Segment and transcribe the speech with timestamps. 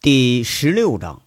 [0.00, 1.22] 第十六章，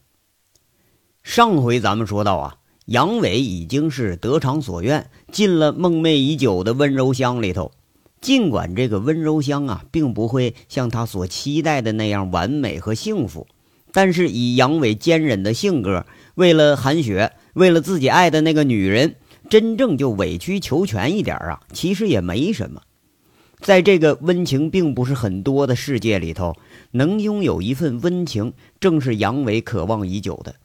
[1.24, 7.74] 上回咱们说到啊，杨伟已经是得偿所愿，进了梦寐已久的温柔乡里头。
[8.22, 13.46] 尽管这个温柔乡啊，并不会像他所期待的那样完美和幸福，
[13.92, 19.18] 但是以杨伟坚忍的性格，为了韩雪，为了自己爱的那个女人，
[19.50, 22.82] 真正就委曲求全一点啊，其实也没什么。
[23.62, 26.56] 在这个温情并不是很多的世界里头，
[26.92, 30.56] 能拥有一份温情，正是杨伟渴望已久的。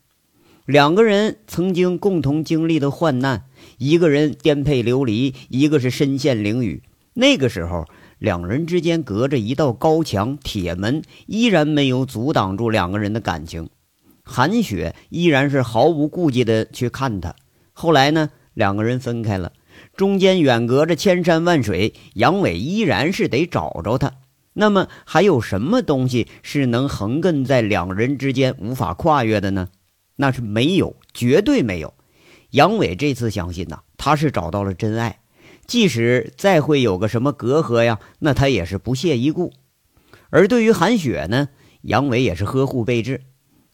[0.64, 3.44] 两个人曾经共同经历的患难，
[3.76, 6.80] 一个人颠沛流离，一个是身陷囹圄。
[7.12, 7.84] 那个时候，
[8.18, 13.68] 两人之间隔着一道高墙铁门，依然没有阻挡住两个人的感情。
[14.24, 17.36] 韩雪依然是毫无顾忌的去看他。
[17.74, 19.52] 后来呢，两个人分开了。
[19.96, 24.12] 中间远隔着千山万水，杨伟依然是得找着他。
[24.52, 29.68] 那么还有什么东西是能横亘在两人之间无法跨越的呢？
[30.16, 31.94] 那是没有，绝对没有。
[32.50, 35.20] 杨伟这次相信呐，他是找到了真爱，
[35.66, 39.52] 即使再会有个什么隔阂呀，那他也是不屑一顾。
[40.30, 41.48] 而对于韩雪呢，
[41.82, 43.22] 杨伟也是呵护备至。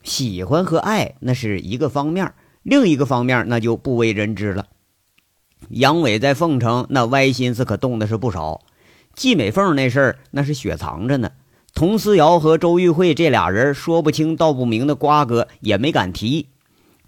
[0.02, 4.66] 喜欢和爱那是一个方面，另一个方面那就不为人知了。
[5.70, 8.60] 杨伟在凤城那歪心思可动的是不少，
[9.14, 11.30] 季美凤那事儿那是雪藏着呢。
[11.74, 16.48] 佟思瑶和周玉慧这俩人说不清道不明的瓜葛也没敢提。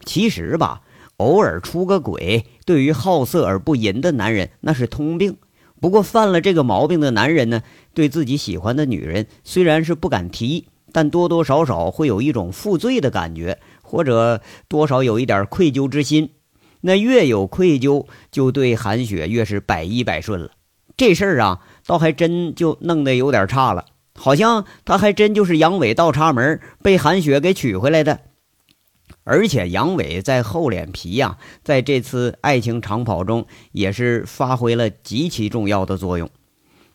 [0.05, 0.81] 其实吧，
[1.19, 5.37] 偶尔出个轨，对于好色而不淫的男人那是通病。
[5.81, 16.31] 不过犯了这个毛病的男人呢，对自己喜欢的女人虽然是不敢提，但多多少少会有一种负罪的感觉，或者多少有一点愧疚之心。
[16.87, 20.51] 那越有愧疚，就对韩雪越是百依百顺了。
[20.99, 28.21] 这事儿啊，倒还真就弄得有点差了，好像他还真就是杨伟倒插门，被韩雪给娶回来的。
[29.25, 36.29] 而且杨伟在厚脸皮呀，在这次爱情长跑中也是发挥了极其重要的作用。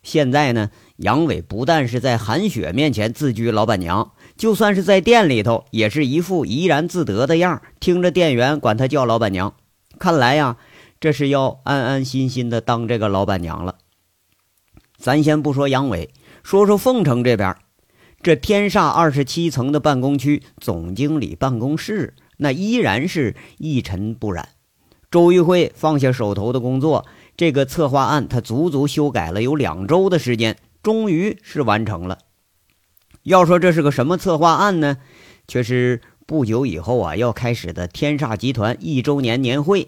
[0.03, 9.55] 现在呢，杨伟不但是在韩雪面前自居老板娘，就算是在店里头，也是一副怡然自得的样儿，听着店员管他叫老板娘。
[9.99, 10.55] 看来呀，
[11.01, 13.75] 这是要安安心心的当这个老板娘了。
[14.97, 16.09] 咱先不说杨伟，
[16.41, 17.55] 说说凤城这边，
[18.21, 24.49] 这天煞二十七层的办公区总经理办公室，那依然是一尘不染。
[25.11, 27.05] 周玉慧放下手头的工作，
[27.35, 32.19] 这个策划案他足足修改了有两周的时间，终于是完成了。
[33.23, 34.97] 要说这是个什么策划案呢？
[35.47, 36.01] 却是。
[36.29, 39.87] 不久以后啊，要开始的天煞集团一周年年会，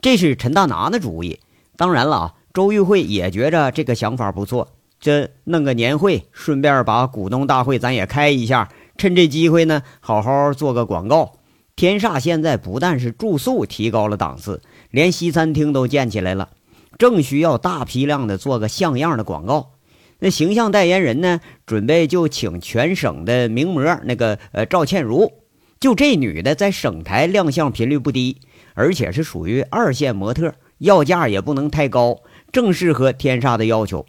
[0.00, 1.40] 这是陈大拿的主意。
[1.76, 4.68] 当然了啊，周玉慧也觉着这个想法不错，
[5.00, 8.68] 这弄个年会，顺便把股东大会咱也开一下，
[8.98, 11.32] 趁这机会呢，好好做个广告。
[11.74, 14.62] 天煞现在不但是住宿提高了档次，
[14.92, 16.50] 连西餐厅都建起来了，
[16.98, 19.72] 正需要大批量的做个像样的广告。
[20.20, 25.32] 那形象代言人呢，准备就请全省的名模，那个呃赵倩茹。
[25.80, 28.42] 就这女的在省台亮相频率不低，
[28.74, 32.18] 而且是属于二线模特，要价也不能太高，
[32.52, 34.04] 正适合天煞的要求。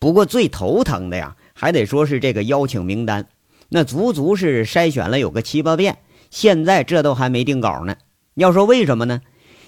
[0.00, 3.28] 不过最头疼的呀，还得说是这个邀请名单，
[3.68, 5.98] 那足足是筛选了有个七八遍，
[6.30, 7.96] 现在这都还没定稿呢。
[8.34, 9.20] 要说为什么呢？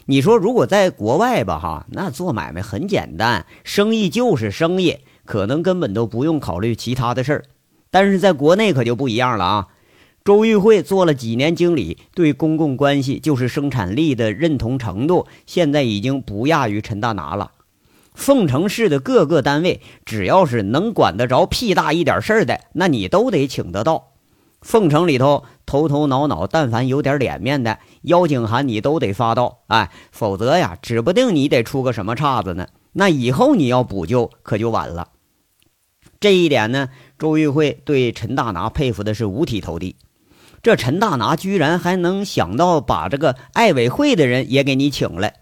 [0.07, 7.45] 你说如果在国外吧，哈，那做买卖很简单，生意就是生意，可能根本都不用考虑其他的事儿。
[7.89, 9.69] 但是在国内可就不一样了啊。
[10.25, 17.51] 周玉慧做了几年经理，对公共关系就是生产力的认同程度，现在已经不亚于陈大拿了。
[18.15, 24.13] 凤城市的各个单位，只要是能管得着屁大一点事儿的，那你都得请得到。
[24.61, 32.69] 凤城里头头头脑脑，但凡有点脸面的，邀请函你都得发到，哎，否则呀，指不定你得出个什么岔子呢。
[32.93, 35.09] 那以后你要补救，可就晚了。
[36.21, 39.97] 这一点呢，周玉慧对陈大拿佩服的是五体投地。
[40.63, 45.35] 这陈大拿居然还能想到把这个爱委会的人也给你请来，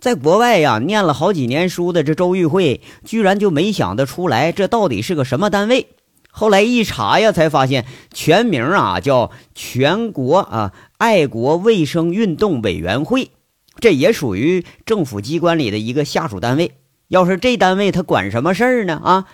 [0.00, 5.86] 在国外呀念了好几年书的这周玉慧，居然就没想得出来这到底是个什么单位。
[6.32, 13.30] 后来一查呀，才发现全名啊叫全国啊爱国卫生运动委员会，
[13.78, 16.72] 这也属于政府机关里的一个下属单位。
[17.06, 19.00] 要是这单位他管什么事儿呢？
[19.04, 19.26] 啊，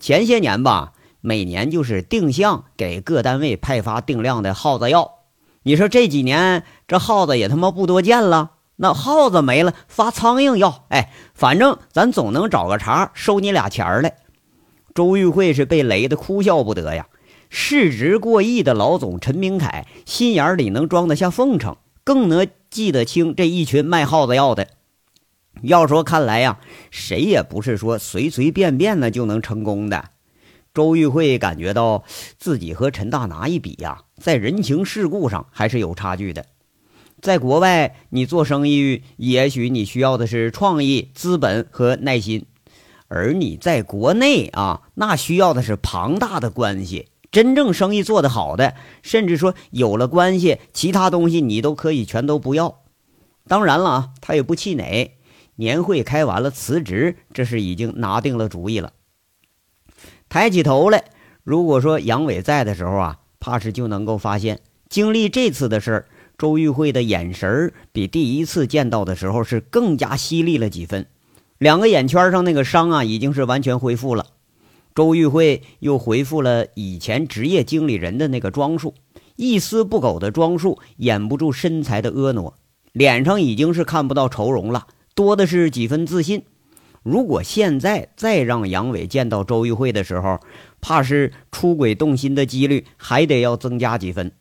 [0.00, 0.94] 前些年吧。
[1.26, 5.10] 每年就是定向给各单位派发定量的耗子药，
[5.64, 14.18] 你说这几年这耗子也他妈不多见了，那耗子没了发苍蝇药，哎，反正咱总能找个茬收你俩钱来。
[14.94, 17.08] 周玉慧是被雷的哭笑不得呀，
[17.50, 24.68] 市值过亿的老总陈明凯，心眼里能装得下奉承，更能记得清这一群卖耗子药的。
[25.62, 26.60] 要说看来呀，
[26.92, 30.10] 谁也不是说随随便便的就能成功的。
[30.76, 32.04] 周玉慧感觉到
[32.36, 36.44] 自己和陈大拿一比呀，在人情世故上还是有差距的。
[37.22, 42.42] 在国外，你做生意，也许你需要的是创意、资本和耐心；
[43.08, 47.08] 而你在国内啊，那需要的是庞大的关系。
[47.30, 52.82] 真正生意做得好的，甚至说有了关系，其他东西你都可以全都不要。
[53.48, 55.16] 当然了啊，他也不气馁。
[55.54, 58.92] 年会开完了，辞职，这是已经拿定了主意了。
[60.28, 61.04] 抬起头来，
[61.44, 66.06] 如果说杨伟在的时候啊，怕是就能够发现，经历这次的事儿，
[66.36, 71.06] 周玉慧的眼神儿比第一次见到的时候是更加犀利了几分。
[71.58, 74.26] 两个眼圈上那个伤啊，已经是完全恢复了。
[74.94, 78.94] 周玉慧又恢复了以前职业经理人的那个装束，
[79.36, 82.52] 一丝不苟的装束掩不住身材的婀娜，
[82.92, 84.86] 脸上已经是看不到愁容了。
[85.14, 86.42] 多的是几分自信。
[87.06, 90.40] 如果现在再让杨伟见到周玉慧的时候，
[90.80, 94.32] 怕是出轨动心的几率还得要增加几分。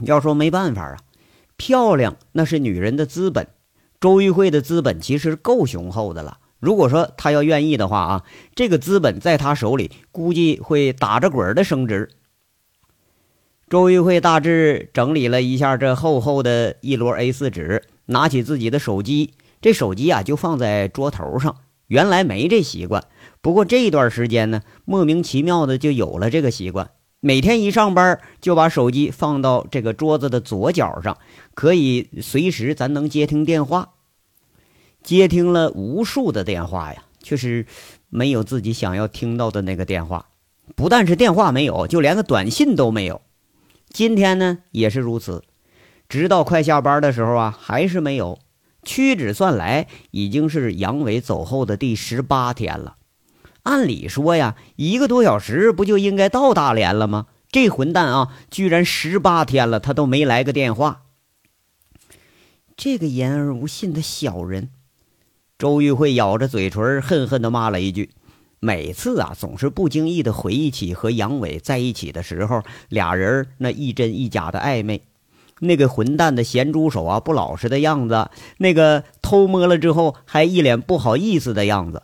[0.00, 0.96] 要说没办法啊，
[1.58, 3.48] 漂亮那是女人的资本，
[4.00, 6.38] 周玉慧的资本其实够雄厚的了。
[6.58, 12.08] 如果说她要愿意的话啊，这个资本在她手里估计会打着滚的升值。
[13.68, 19.34] 周玉慧大致整理了一下这厚厚的一摞 A4 纸，拿起自己的手机。
[19.60, 21.56] 这手机啊，就放在桌头上。
[21.86, 23.04] 原来没这习惯，
[23.40, 26.90] 不过这段时间呢，莫名其妙的就有了这个习惯。
[27.20, 31.16] 每天一上班，就把手机放到这个桌子的左角上，
[31.54, 33.94] 可以随时咱能接听电话。
[35.02, 37.66] 接听了无数的电话呀，却是
[38.08, 40.26] 没有自己想要听到的那个电话。
[40.74, 43.20] 不但是电话没有，就连个短信都没有。
[43.90, 45.44] 今天呢，也是如此。
[46.08, 48.38] 直到快下班的时候啊，还是没有。
[48.84, 52.96] 屈指算来，已经是杨伟走后的第十八天了。
[53.64, 57.26] 按理说呀，一个多小时不就应该到大连了吗？
[57.50, 61.02] 这混蛋啊，居然十八天了，他都没来个电话。
[62.76, 64.70] 这个言而无信的小人，
[65.56, 68.10] 周玉慧咬着嘴唇，恨恨地骂了一句。
[68.58, 75.02] 每次啊，总是不经意地回忆起和杨伟在一起的时候，俩人那一真一假的暧昧。
[75.60, 82.02] 那个混蛋的咸猪手啊，不老实的样子；那个偷摸了之后还一脸不好意思的样子。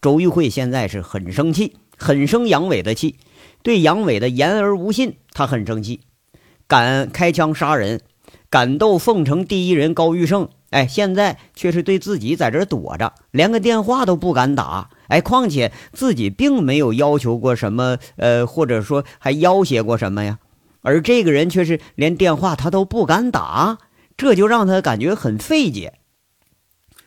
[0.00, 3.16] 周玉慧现在是很生气，很生杨伟的气，
[3.62, 6.00] 对杨伟的言而无信，他很生气。
[6.66, 8.00] 敢开枪杀人，
[8.50, 14.90] 敢斗凤城第一人高玉胜，哎，现在却是对自己在这躲着，连个电话都不敢打。
[15.08, 20.38] 哎，况且自己并没有要求过什么，呃，或者说还要挟过什么呀。
[20.82, 23.78] 而这个人却是连电话他都不敢打，
[24.16, 25.94] 这就让他感觉很费解。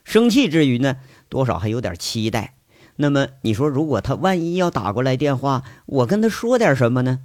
[0.04, 0.98] 生气之余呢，
[1.30, 2.56] 多少还有点期待。
[2.96, 7.20] 那么你说，如果他万一要打过来电话，我跟他说点什么呢？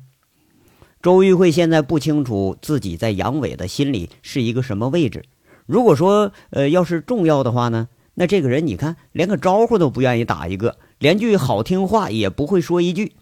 [1.00, 5.25] 周玉慧现在不清楚自己在杨伟的心里是一个什么位置。
[5.67, 13.12] 如果说呃要是重要的话呢，那这个人你看连个招呼都不愿意打一个，连句好听话也不会说一句。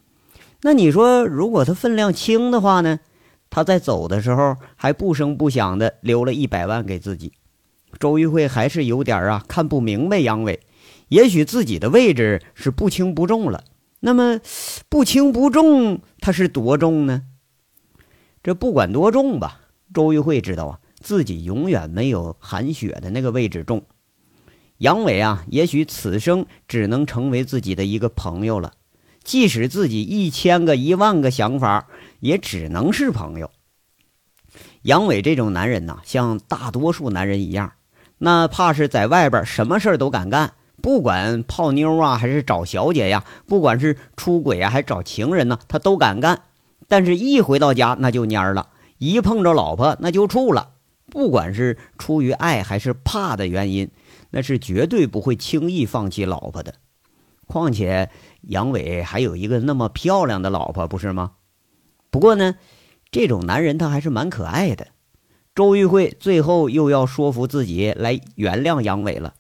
[0.63, 3.01] 那你说，如果他分量轻的话呢？
[3.51, 7.33] 他在走的时候还不声不响的留了一百万给自己，
[7.99, 10.61] 周玉慧还是有点啊看不明白杨伟，
[11.09, 13.65] 也许自己的位置是不轻不重了，
[14.01, 14.41] 那么
[14.89, 17.23] 不轻不重他是多重呢？
[18.43, 19.61] 这不管多重吧，
[19.93, 23.85] 周玉慧知道啊，自己永远没有韩雪的那个位置重。
[24.79, 28.75] 杨伟啊，也许此生只能成为自己的一个朋友了。
[29.29, 31.87] 即使自己一千个一万个想法，
[32.19, 33.51] 也只能是朋友。
[34.81, 37.75] 杨伟这种男人呐，像大多数男人一样，
[38.17, 46.45] 那怕是在外边什么事儿都敢干，不管泡妞啊，还是找小姐呀，不管是出轨啊，还是找情人呢，他都敢干。
[46.89, 50.71] 但是，一回到家那就蔫了，一碰着老婆那就怵了。
[51.11, 53.91] 不管是出于爱还是怕的原因，
[54.31, 56.73] 那是绝对不会轻易放弃老婆的。
[57.47, 58.09] 况且。
[58.43, 61.33] 杨伟还有一个那么漂亮的老婆，不是吗？
[62.11, 62.57] 不过呢，
[63.11, 64.89] 这种男人他还是蛮可爱的。
[65.55, 69.35] 周玉慧最后又要说服自己来原谅杨伟了。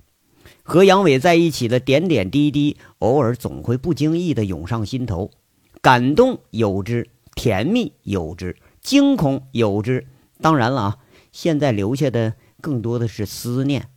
[0.62, 5.30] 和杨伟在一起的点点滴滴，偶尔总会不经意的涌上心头，
[5.80, 10.06] 感动有之，甜蜜有之，惊恐有之。
[10.42, 10.98] 当然了啊，
[11.32, 13.88] 现在留下的更多的是思念。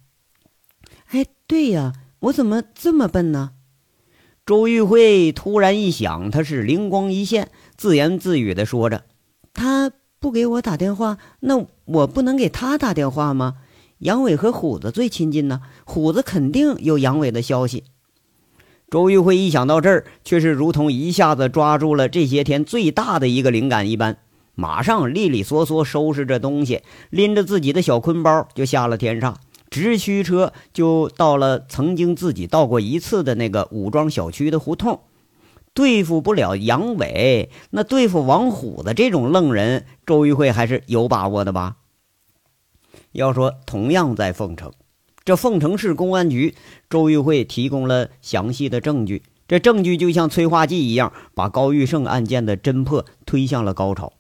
[1.08, 3.52] 哎，对呀，我怎么这么笨呢？
[4.44, 9.04] 周玉慧突然一想，他是灵光一现，自言自语的说着
[9.54, 13.58] ：“他不给我打电话，那我不能给他打电话吗？
[14.00, 17.84] 杨伟和虎子最亲近呢，虎子肯定有杨伟的消息。”
[18.90, 24.18] 周玉慧一想到这儿，却是如同一下子抓住了这些天最大的一个灵感一般，
[24.56, 26.82] 马上利利索索收拾着东西，
[27.12, 29.36] 拎着自己的小坤包就下了天煞。
[29.72, 35.00] 直驱车就到了曾经自己到过一次的那个武装小区的胡同，
[35.74, 41.78] 对付不了杨伟，那对付王虎的这种愣人，周玉慧还是有把握的吧？
[43.14, 44.74] 要说同样在凤城，
[45.24, 46.54] 这凤城市公安局，
[46.90, 54.12] 周玉慧提供了详细的证据，这证据就像催化剂一样，把高玉胜案件的侦破推向了高潮。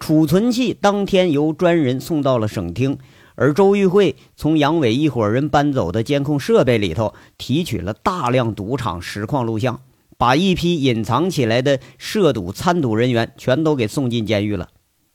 [0.00, 2.98] 储存器当天由专人送到了省厅。
[3.36, 9.80] 而周玉慧从杨伟一伙人搬走的监控设备里头提取了大量赌场实况录像，
[10.16, 14.68] 把一批隐藏起来的涉赌参赌人员全都给送进监狱了。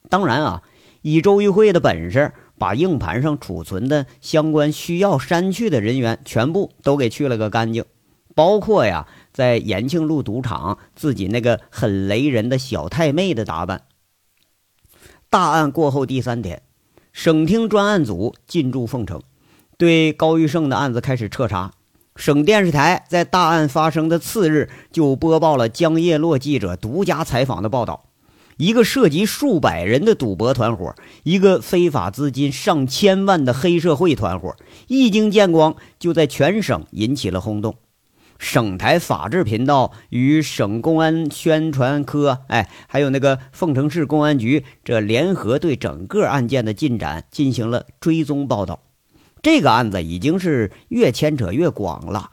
[0.09, 0.63] 当然啊，
[1.01, 7.85] 以周玉慧的本事，把硬盘上储存的相关需要删去的人员全部都给去了个干净，
[8.35, 13.83] 包括呀，在延庆路赌场自己那个很雷人的小太妹的打扮。
[15.29, 16.63] 大案过后第三天。
[17.11, 19.21] 省厅专案组进驻凤城，
[19.77, 21.73] 对高玉胜的案子开始彻查。
[22.15, 28.05] 省电视台在大案发生的次日就播报了江叶落记者独家采访的报道：
[28.57, 34.55] 一个涉及数百人的赌博团伙，一个非法资金上千万的黑社会团伙，
[34.87, 37.75] 一经见光，就在全省引起了轰动。
[38.39, 48.81] 省台法制频道与省公安宣传科，哎，还有那个凤城市公安局，这联合对整个案件的进展进行了追踪报道。
[49.43, 52.31] 这个案子已经是越牵扯越广了，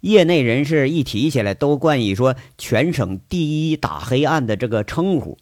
[0.00, 5.38] 业内人士一提起来都冠以说全省第一打黑案的这个称呼。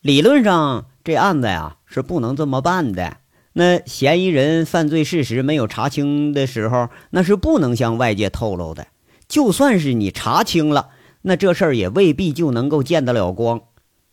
[0.00, 3.18] 理论上，这案子呀是不能这么办的。
[3.56, 8.88] 那嫌疑人犯罪事实没有查清的时候，那是不能向外界透露的。
[9.28, 10.88] 就算是你查清了，
[11.22, 13.62] 那这事儿也未必就能够见得了光。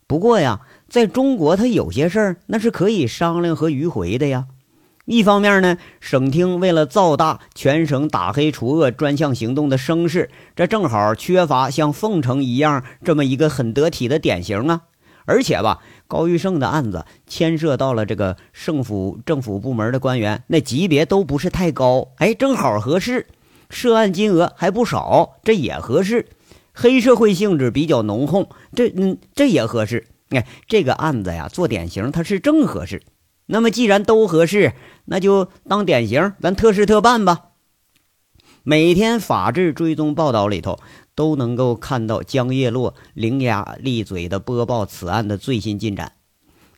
[0.06, 4.46] 不过呀，在中国，他有些事儿那是可以商量和迂回的呀。
[5.06, 14.82] 一方面呢，省厅为了造大全省打黑除恶专项行动的声势，这正好缺乏像凤城一样这么一个很得体的典型啊。
[15.32, 15.80] 而且吧。
[16.08, 23.28] 高玉胜的案子牵涉到了这个政府政府部门的官员，那级别都不是太高，哎，正好合适。
[23.70, 26.28] 涉案金额还不少，这也合适。
[26.74, 30.08] 黑社会性质比较浓厚，这嗯，这也合适。
[30.32, 33.02] 哎，这个案子呀，做典型它是正合适。
[33.46, 34.74] 那么既然都合适，
[35.06, 37.52] 那就当典型，咱特事特办吧。
[38.64, 40.78] 每天法制追踪报道里头。
[41.16, 46.14] 都能够看到江叶落伶牙俐嘴的播报此案的最新进展。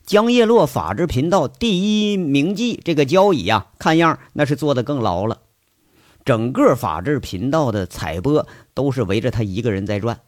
[0.06, 5.38] 江叶落法制频道第一名记这个交椅啊，看样那是做的更牢了。
[6.24, 10.20] 整个法制频道的采播都是围着他一个人在转。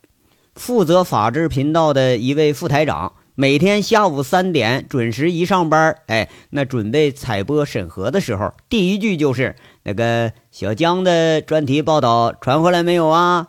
[0.54, 13.48] 负责法制频道的一位副台长，每天下午三点准时一上班，哎，那准备采播审核的时候，第一句就是那个小江的专题报道传回来没有啊？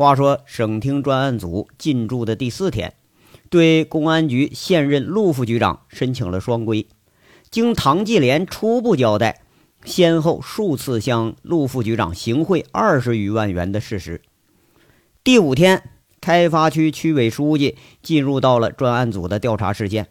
[0.00, 2.94] 话说，省厅专案组进驻的第四天，
[3.50, 6.86] 对公安局现任陆副局长申请了双规。
[7.50, 9.42] 经唐继莲初步交代，
[9.84, 14.22] 先后数次向陆副局长行贿二十余万元的事实。
[15.22, 20.06] 第五天，开发区区委书记进入到了专案组的调查视线。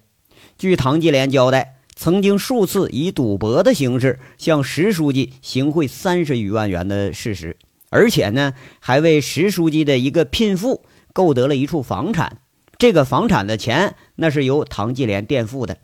[0.60, 7.58] 据唐继莲交代，曾经数次以赌博的形式向石书记行贿三十余万元的事实。
[7.89, 12.38] 而且呢，还为石书记的一个聘妇购得了一处房产。
[12.77, 15.77] 这个房产的钱，那是由唐继莲垫付的。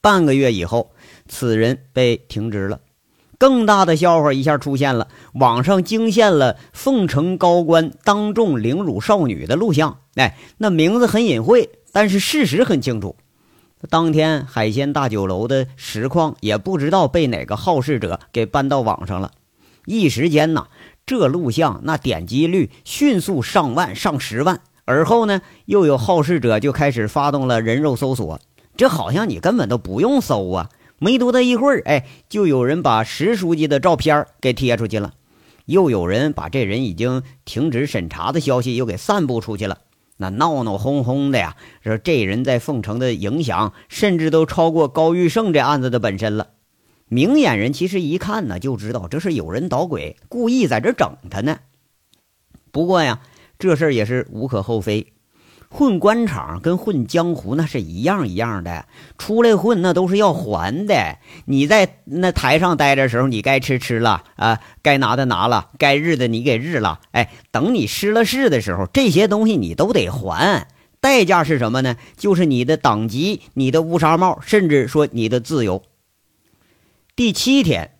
[0.00, 0.92] 半个月以后，
[1.26, 2.80] 此人被停职了。
[3.38, 9.98] 更大的笑话一下出现了，网上惊现了凤城高官当众凌辱少女的录像。
[10.14, 13.16] 哎，那名字很隐晦，但是事实很清楚。
[13.90, 19.32] 当天海鲜大酒楼的实况，也不知道被哪个好事者给搬到网上了。
[19.86, 20.68] 一时间呐，
[21.06, 24.60] 这录像那点击率迅速上万、上十万。
[24.86, 28.40] 而后呢，又有好事者就开始发动了人肉搜索。
[28.76, 30.68] 这好像你根本都不用搜啊！
[30.98, 35.12] 没多大一会儿，哎，就有人把石书记的照片给贴出去了，
[35.66, 39.78] 又有人把这人已经停止审查的消息又给散布出去了。
[40.16, 46.48] 那闹闹哄哄的呀，说这人在凤城的影响，甚至都超过高玉胜这案子的本身了。
[47.08, 51.58] 明眼人其实一看呢，就知道这是有人捣鬼，故意在这整他呢。
[52.72, 53.20] 不过呀，
[53.58, 55.12] 这事儿也是无可厚非。
[55.68, 58.86] 混官场跟混江湖那是一样一样的，
[59.18, 61.18] 出来混那都是要还的。
[61.46, 67.00] 你在那台上待着时候，你该吃吃了啊，该拿的拿了，该日的你给日了。
[67.10, 70.68] 哎，等你失了势的时候，这些东西你都得还。
[71.00, 71.96] 代价是什么呢？
[72.16, 75.82] 就是你的党籍、你的乌纱帽，甚至说你的自由。
[77.16, 77.92] 第七天，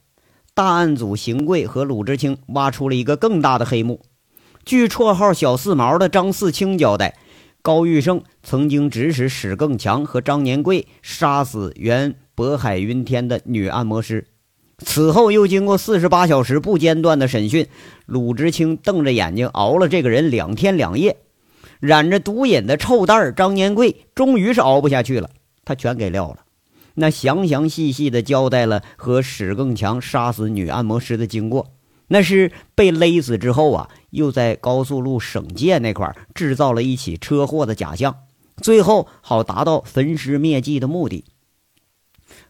[0.54, 4.00] 大案组邢贵和鲁智清挖出了一个更大的黑幕。
[4.64, 7.16] 据绰号“小四毛”的张四清交代。
[7.62, 14.26] 高玉胜曾经指使史更强和张年贵杀死原渤海云天的女按摩师，
[14.78, 17.68] 此后又经过四十八小时不间断的审讯，
[18.06, 21.18] 鲁智清瞪着眼睛熬了这个人两天两夜，
[21.78, 25.30] 染着毒瘾的臭蛋张年贵终于是熬不下去了，
[25.64, 26.43] 他全给撂了。
[26.94, 31.72] 那详详细细的交代了和史更强杀死女按摩师的经过。
[32.08, 38.16] 那是被勒死之后啊，又在高速路省界那块制造了一起车祸的假象，
[38.58, 41.24] 最后好达到焚尸灭迹的目的。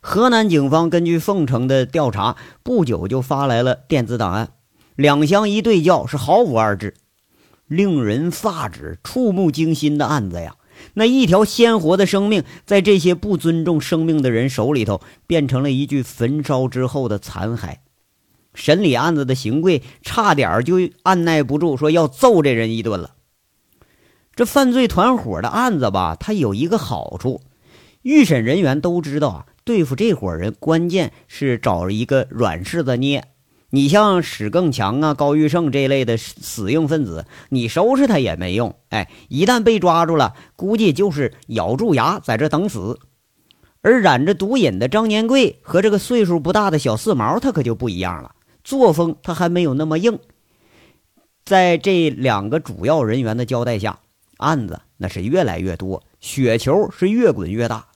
[0.01, 4.51] 河南警方根据凤城的调查，不久就发来了电子档案，
[4.97, 6.95] 两相一对较，是毫无二致，
[7.67, 10.57] 令人发指、触目惊心的案子呀！
[10.95, 17.77] 那一条鲜活的生命，在这些不尊重生命的人手里头，变成了一具焚烧之后的残骸。
[18.55, 23.15] 审理案子的邢贵差点就按耐不住，说要揍这人一顿了。
[24.37, 27.41] 这犯罪团伙的案子吧，它有一个好处，
[28.03, 33.25] 预审人员都知道啊，对付这伙人，关键是找一个软柿子捏。
[33.75, 38.77] 你像史更强啊、高玉胜这类的死硬分子，你收拾他也没用。
[38.91, 43.01] 哎，一旦被抓住了，估计就是咬住牙在这等死。
[43.83, 48.37] 而染着毒瘾的张年贵和这个岁数不大的小四毛，他可就不一样了。
[48.63, 50.21] 作风他还没有那么硬，
[51.45, 53.99] 在这两个主要人员的交代下，
[54.37, 57.87] 案子那是越来越多，雪球是越滚越大。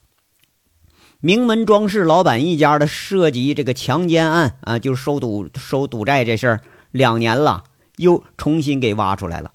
[1.21, 7.65] 名门装饰老板一家的涉及这个强奸案啊，就是收赌收赌债这事儿，两年了
[7.97, 9.51] 又重新给挖出来了。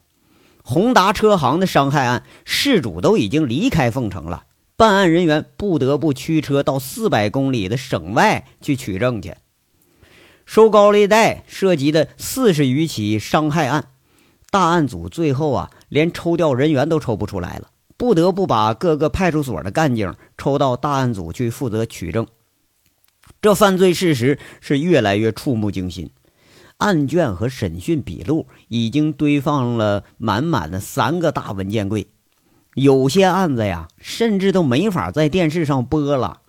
[0.63, 4.45] 宏达车行的伤害案，事主都已经离开凤城了，
[4.77, 9.35] 办案人员不得不驱车到四百公里的省外去取证去。
[10.45, 13.87] 收高利贷涉及的四十余起伤害案，
[14.51, 17.69] 大案组最后啊，连抽调人员都抽不出来了，
[18.05, 22.27] 不得不把各个派出所的干警抽到大案组去负责取证。
[23.41, 26.11] 这犯罪事实是越来越触目惊心，
[26.77, 32.09] 案卷和审讯笔录已经堆放了满满的三个大文件柜，
[32.75, 36.43] 有些案子呀，甚至都没法在电视上播了。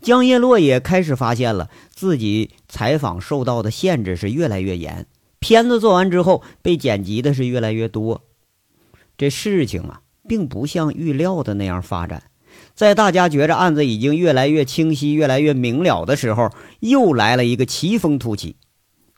[0.00, 5.08] 江叶落也开始发现了自己采访受到的限制是越来越严，
[5.40, 8.22] 片子做完之后被剪辑的是越来越多。
[9.18, 12.22] 这事情啊，并不像预料的那样发展。
[12.74, 18.56] 在大家觉着案子已经越来越清晰、越来越明了的时候，又来了一个奇峰突起。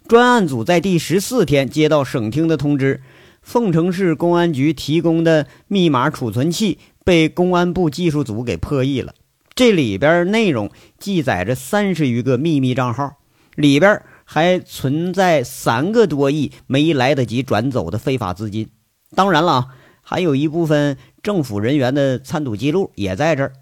[0.06, 3.02] 专案组在第十四天接到省厅的通知，
[3.42, 9.14] 凤城市公安局提供的密码储存器被公安部技术组给破译了。
[9.54, 13.12] 这里边内容记载着三十余个秘密账号，
[13.54, 18.68] 里边还存在三个多亿没来得及转走的非法资金。
[19.14, 19.68] 当然了，
[20.04, 23.52] 还有一部分政府人员的参赌记录也在这儿。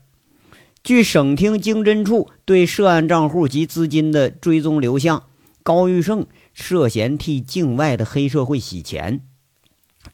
[0.84, 5.22] 据省厅经侦处对涉案账户及资金的追踪流向，
[5.62, 9.20] 高玉胜涉嫌替境外的黑社会洗钱，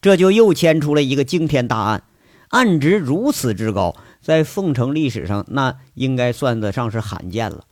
[0.03, 2.05] 这就又牵出了一个惊天大案，
[2.49, 3.97] 案值如此之高。
[4.21, 7.65] 在凤城历史上，那应该算得上是罕见了。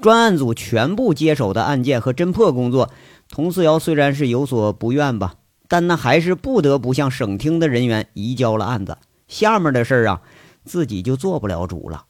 [0.00, 2.92] 专案组全部接手的案件和侦破工作，
[3.28, 5.34] 佟四瑶虽然是有所不愿吧，
[5.68, 8.98] 但那还是不得不向省厅的人员移交了案子。
[9.28, 10.22] 下面的事儿啊，
[10.64, 12.06] 自己就做不了主了。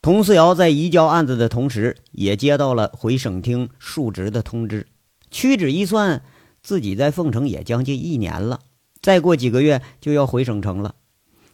[0.00, 4.86] 佟四瑶在移交案子的同时，也接到了回省厅述职的通知。
[5.30, 6.22] 屈指一算，
[6.62, 8.60] 自己在凤城也将近一年了，
[9.02, 10.94] 再过几个月就要回省城了。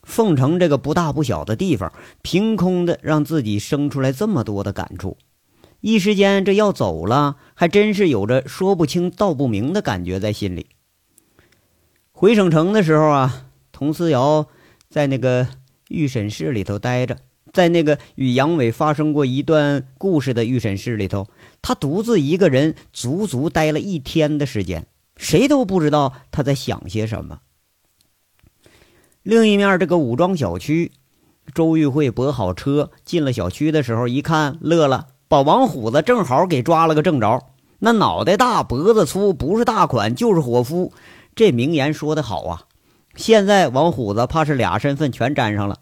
[0.02, 5.16] 凤城这个不大不小的地方，凭空的让自己生出来这么多的感触，
[5.82, 10.68] 一时间这要走了，还真是有着说不清道不明的感觉在心里。
[12.12, 14.46] 回省城的时候啊，佟思瑶
[14.88, 15.48] 在那个
[15.88, 17.18] 预审室里头待着，
[17.52, 21.26] 在那个与杨伟发生过一段故事的预审室里头，
[21.60, 27.40] 他独自一个人足足待了一天的时间，谁都不知道他在想些什么。
[29.24, 30.92] 另一面，这个武装小区，
[31.52, 37.42] 周玉慧泊好车进了小区的时候，一看乐了，把王虎子正好给抓了个正着。
[37.78, 40.92] 那脑袋大脖子粗，不是大款就是伙夫。
[41.34, 42.64] 这名言说得好啊！
[43.16, 45.78] 现在王虎子怕是俩身份全沾上了，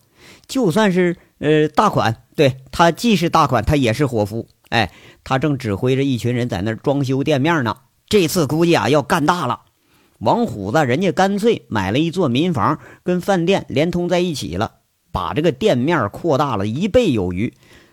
[0.47, 4.47] 就算是呃大款，对他既是大款，他也是伙夫。
[4.69, 4.93] 哎，
[5.25, 7.79] 他正指挥着一群人在那装修店面呢。
[8.09, 9.63] 这次估计啊要干大了。
[10.21, 14.75] 王虎子人家干脆买了一座民房，跟饭店连通在一起了，
[15.11, 17.53] 把这个店面扩大了一倍有余。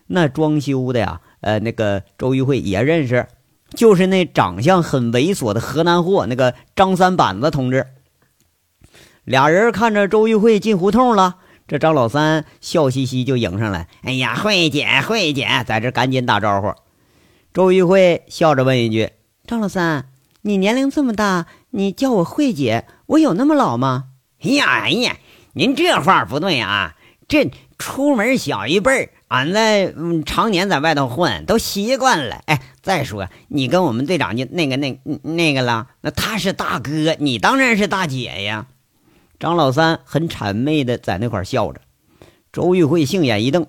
[0.09, 3.27] 那装修的呀，呃，那个周玉慧也认识。
[3.75, 7.85] 就是那长相很猥琐的河南货，那个张三板子同志。
[9.25, 11.35] 俩人看着周玉慧进胡同了，
[11.67, 16.73] 这张老三笑嘻嘻就迎上来：“哎呀，慧姐，慧姐，在这赶紧打招呼。”
[17.53, 19.09] 周玉慧笑着问一句
[19.45, 20.09] ：“张老三，
[20.43, 24.05] 你年龄这么大，你叫我慧姐，我有那么老吗
[24.41, 25.17] ？”“哎呀，哎呀，
[25.51, 26.95] 您这话不对啊，
[27.27, 29.93] 这出门小一辈儿。”俺在，
[30.25, 32.41] 常年在外头混，都习惯了。
[32.45, 38.67] 哎，再说你跟我们队长就那个那那个了，那他是大哥，你当然是大姐呀。
[39.37, 41.81] 张老三很谄媚的在那块笑着。
[42.53, 43.67] 周玉慧杏眼一瞪：“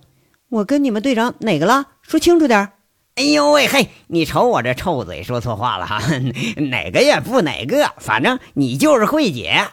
[0.48, 1.86] 我跟你们队长哪个了？
[2.02, 2.70] 说清楚点。”
[3.16, 6.00] 哎呦喂嘿，你瞅我这臭嘴说错话了哈，
[6.70, 9.66] 哪个也不哪个，反正你就是慧姐。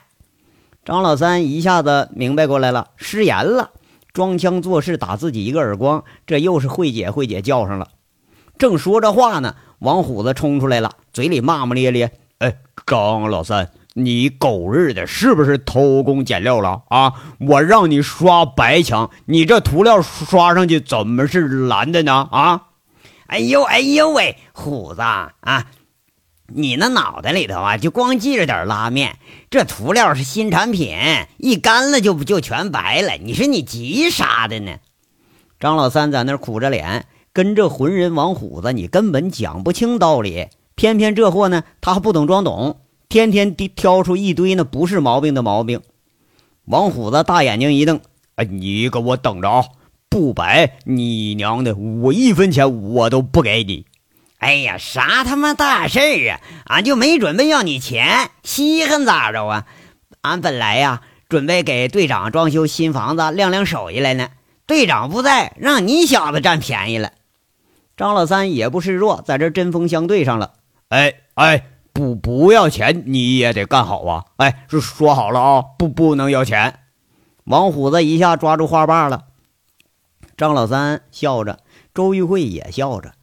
[0.83, 3.69] 张老三一下子明白过来了，失言了。
[4.15, 7.89] 装腔作势打自己一个耳光，这又是慧姐慧姐叫上了。
[8.57, 12.55] 正说着话呢，王虎子冲出来了，嘴里骂骂咧咧：“哎，
[12.87, 17.11] 张老三，你狗日的，是不是偷工减料了啊？
[17.41, 22.29] 我让你刷白墙，你这涂料刷上去怎么是蓝的呢？
[22.31, 22.67] 啊？
[23.27, 25.33] 哎呦哎呦喂，虎子啊！”
[26.47, 29.17] 你那脑袋里头啊，就光记着点拉面，
[29.49, 30.95] 这涂料是新产品，
[31.37, 33.17] 一干了就不就全白了。
[33.17, 34.77] 你说你急啥的呢？
[35.59, 40.47] 张老三在那苦着脸，跟这浑人王虎子，你根本讲不清道理。
[40.75, 45.81] 偏偏这货呢，他还不懂装懂，天天挑出一堆那不是毛病的毛病。
[46.65, 48.01] 王虎子大眼睛一瞪
[48.35, 49.65] ：“哎，你给我等着啊！
[50.09, 53.85] 不白，你娘的，我一分钱我都不给你！”
[54.37, 56.39] 哎呀，啥他妈大事儿啊！
[56.65, 59.65] 俺就没准备要你钱，稀罕咋着啊？
[60.21, 64.29] 俺本来呀，准备给队长装修新房子，亮亮手艺来呢。
[64.67, 67.11] 队长不在，让你小子占便宜了。
[67.97, 70.53] 张老三也不示弱，在这针锋相对上了。
[70.89, 74.25] 哎哎，不不要钱，你也得干好啊！
[74.37, 76.79] 哎，是说好了啊，不不能要钱。
[77.45, 79.23] 王虎子一下抓住话把了。
[80.37, 81.59] 张老三笑着，
[81.93, 83.13] 周玉慧也笑着。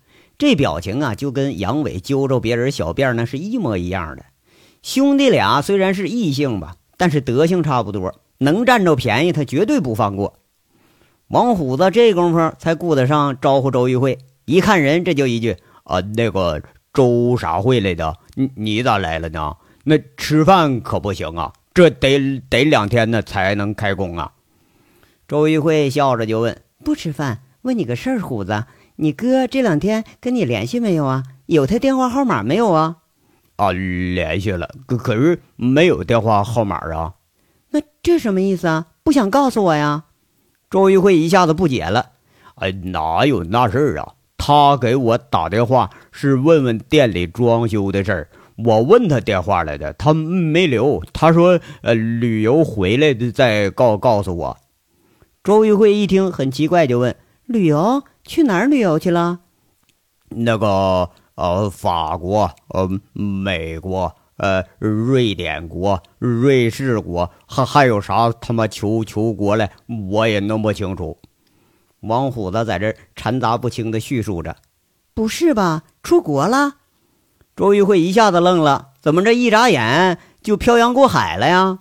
[0.43, 4.25] 这表情啊，就跟杨伟揪着别人小辫儿那是一模一样的。
[4.83, 10.41] 兄弟俩虽然是异性吧，但是德行差不多，能占着便宜他绝对不放过。
[11.29, 16.61] 王虎子这功夫才顾得上招呼周玉慧，一看人这就一句：“啊，那个
[16.93, 18.17] 周啥会来的？
[18.35, 19.55] 你你咋来了呢？
[19.85, 24.33] 那吃饭可不行啊，这得得两天呢才能开工啊。”
[25.29, 27.43] 周玉慧笑着就问：“不吃饭？
[27.63, 28.65] 问你个事儿，虎子。”
[29.03, 31.25] 你哥这两天跟你联系没有啊？
[31.47, 32.99] 有他电话号码没有啊？
[33.57, 37.15] 啊，联系了，可可是没有电话号码啊。
[37.71, 38.87] 那这什么意思啊？
[39.03, 40.05] 不想告诉我呀？
[40.71, 42.11] 周玉慧一下子不解了。
[42.55, 44.15] 哎，哪有那事儿啊？
[44.39, 48.29] 他给我打电话是问问店里装修的事儿，
[48.65, 51.03] 我问他电话来的，他没留。
[51.13, 54.57] 他说呃，旅游回来的再告告诉我。
[55.43, 58.03] 周玉慧一听很奇怪，就问旅游。
[58.25, 59.41] 去哪儿旅游去了？
[60.29, 69.71] 那个呃，法国，呃，美国，呃，瑞典国，瑞士国，还还有啥他妈球球国嘞？
[70.11, 71.19] 我也弄不清楚。
[72.01, 74.57] 王虎子在这掺杂不清的叙述着。
[75.13, 75.83] 不是吧？
[76.03, 76.75] 出国了？
[77.57, 81.81] 周玉慧一下子愣了，怎么这一眨眼就漂洋过海了呀？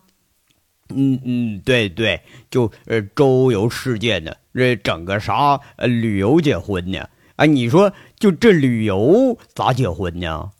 [0.95, 7.07] 嗯嗯，对对，就呃周游世界呢，这整个啥呃旅游结婚呢？
[7.37, 10.51] 哎，你说就这旅游咋结婚呢？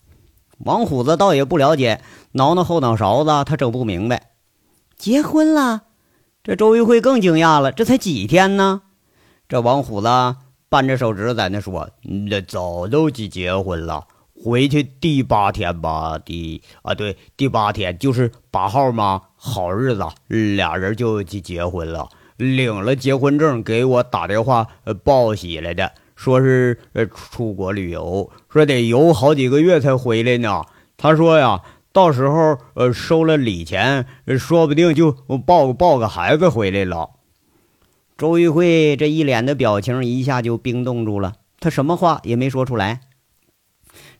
[0.60, 2.02] 王虎子倒也不了解，
[2.34, 4.32] 挠挠后脑勺子，他整不明白。
[4.96, 5.84] 结婚了？
[6.44, 8.82] 这周玉慧更惊讶了，这才几天呢？
[9.48, 10.08] 这王虎子
[10.70, 11.90] 扳着手指在那说
[12.30, 14.08] ：“那早都结结婚了。”
[14.44, 24.68] 回去第八天吧，第啊对，第八天就是八号吗，好日子，俩人就结结婚了，领了结婚证，给我打电话
[25.04, 30.62] 报喜来的，说是呃出国旅游，说得游好几个月才回来呢。
[30.96, 31.60] 他说呀，
[31.92, 34.06] 到时候呃收了礼钱，
[34.38, 35.12] 说不定就
[35.48, 37.10] 抱抱个孩子回来了。
[38.20, 41.34] 周玉慧这一脸的表情一下就冰冻住了。
[41.60, 43.02] 他什么话也没说出来。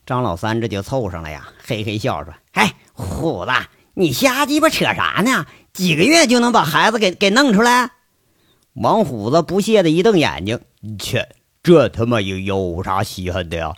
[0.04, 3.52] 张老三这就凑上了呀，嘿嘿笑说：“哎，虎子，
[3.94, 5.46] 你瞎鸡巴扯啥呢？
[5.72, 7.90] 几个月就能把孩子给给弄出来？”
[8.74, 10.60] 王虎子不屑的一瞪眼睛
[10.98, 11.28] ：“切，
[11.62, 13.72] 这他妈有有啥稀罕的呀？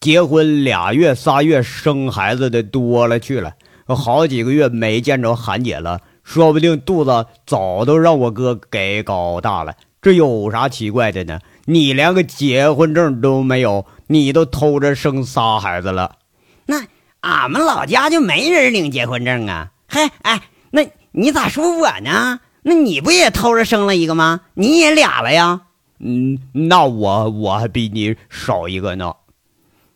[0.00, 3.54] 结婚俩月仨月生孩子的多了去了，
[3.86, 9.74] 好几个月没见着韩姐了，说不定肚子早都让我哥给搞大了。
[10.00, 11.40] 这有啥奇怪的呢？
[11.66, 16.16] 你连个结婚证都没有。”你都偷着生仨孩子了，
[16.64, 16.80] 那
[17.20, 19.72] 俺们老家就没人领结婚证啊！
[19.88, 22.40] 嘿，哎，那你咋说我呢？
[22.62, 24.42] 那你不也偷着生了一个吗？
[24.54, 25.62] 你也俩了呀？
[25.98, 29.14] 嗯，那我我还比你少一个呢。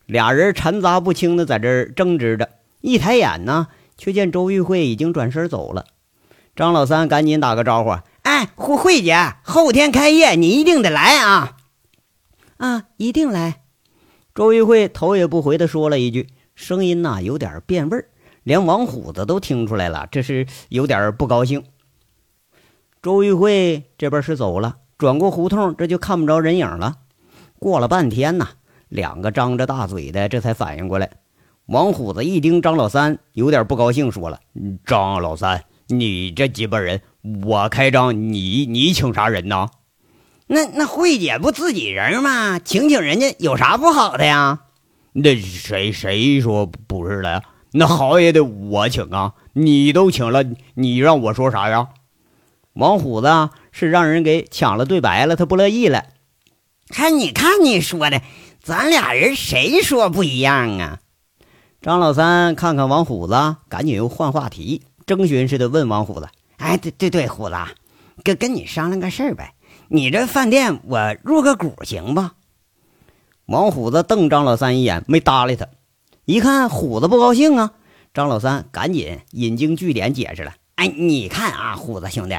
[0.07, 2.49] 俩人掺杂不清的在这儿争执着，
[2.81, 5.87] 一抬眼呢，却见周玉慧已经转身走了。
[6.57, 11.57] 张老三赶紧打个招呼：“哎，慧慧姐，后天开业，你一定得来啊！
[12.57, 13.63] 啊，一定来。”
[14.35, 18.09] 周玉慧头也不回的说了一句，声音呐有点变味儿，
[18.43, 21.65] 连王虎子都听出来了，这是有点不高兴。
[23.03, 26.97] 周玉慧这边是走了，转过胡同，这就看不着人影了。
[27.59, 28.49] 过了半天呐，
[28.89, 31.11] 两个张着大嘴的这才反应过来。
[31.67, 34.41] 王虎子一盯张老三，有点不高兴，说了
[34.85, 37.01] ：“张老三，你这鸡巴人，
[37.45, 39.69] 我开张，你你请啥人呢？”
[40.49, 42.59] 那那慧姐不自己人吗？
[42.59, 44.65] 请请人家有啥不好的呀？
[45.13, 47.43] 那谁谁说不是的呀？
[47.73, 49.35] 那好也得我请啊！
[49.53, 50.45] 你都请了，
[50.75, 51.89] 你让我说啥呀？
[52.75, 56.05] 王虎子是让人给抢了对白了，他不乐意了。
[56.89, 58.23] 看你看你说的，
[58.63, 61.01] 咱俩人谁说不一样啊？
[61.81, 67.57] 张老三看看王虎子，赶紧又换话题，征询似的问王虎子：“哎，对对对，虎子，
[68.23, 69.55] 跟跟你商量个事儿呗。”
[69.89, 72.31] 你这饭店我入个股行不？
[73.47, 75.67] 王虎子瞪张老三一眼，没搭理他。
[76.25, 77.73] 一看虎子不高兴啊，
[78.15, 82.37] 张老三赶紧引经据典解释了：“哎，你看啊，虎子兄弟，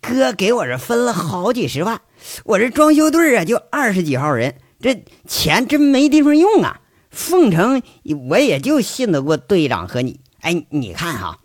[0.00, 2.00] 哥给我这分了好几十万，
[2.44, 6.80] 我这装修队啊就二十几号人，这钱真没地方用啊。
[7.10, 7.82] 凤城
[8.28, 10.20] 我也就信得过队长和你。
[10.40, 11.38] 哎，你看哈，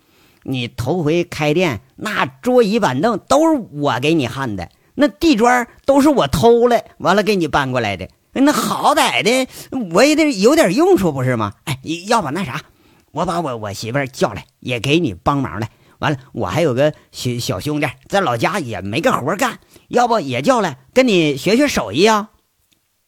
[0.44, 8.08] 你头回开店，那桌椅板凳都是我给你焊的。”那地砖都是我偷来，完了给你搬过来的。
[8.34, 9.48] 那好歹的，
[9.92, 11.52] 我也得有点用处，不是吗？
[11.64, 12.62] 哎，要不那啥，
[13.10, 15.70] 我把我我媳妇儿叫来，也给你帮忙来。
[15.98, 22.30] 完了，我还有个小小兄弟在老家也没个活干，要不也叫来跟你学学手艺啊？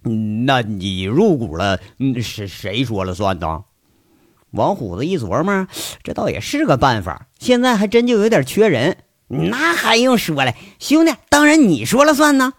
[0.05, 3.65] 嗯，那你入股了，嗯，是谁说了算呢？
[4.51, 5.67] 王虎子一琢磨，
[6.05, 7.27] 这倒也是个办法。
[7.41, 8.99] 现在还真就有点缺人。
[9.27, 12.53] 那还用说嘞，兄弟，当然你说了算呢。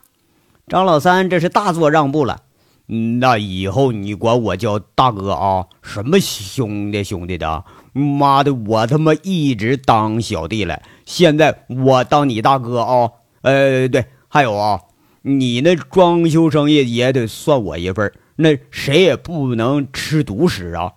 [0.68, 2.42] 张老三这是大做让步了。
[2.88, 7.64] 那以后你管我叫大哥啊，什么兄弟兄弟的？
[7.94, 13.12] 妈的，我他妈一直当小弟了，现在我当你大哥啊。
[13.42, 14.82] 呃，对，还有啊，
[15.22, 20.94] 你那装修生意也得算我一份那谁也不能吃独食啊。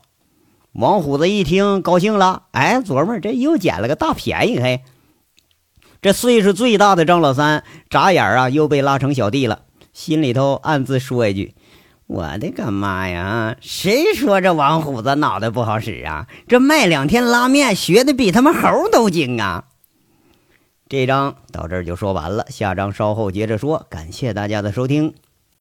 [0.72, 4.82] 王虎子一听高兴了，哎，琢磨这又捡了个大便宜，嘿。
[6.00, 11.54] 这岁数最大的张老三，眨眼啊，又被拉成小弟了，心里头暗自说一句
[12.08, 13.54] ：“我的个妈呀！
[13.60, 16.26] 谁说这王虎子脑袋不好使啊？
[16.48, 19.66] 这卖两天拉面，学的比他们猴都精啊！”
[20.88, 23.86] 这章到这儿就说完了，下章稍后接着说。
[23.90, 25.12] 感谢大家的收听。